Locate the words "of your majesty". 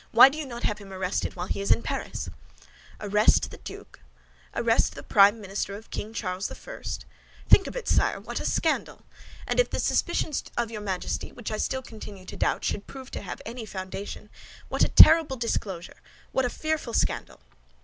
10.57-11.31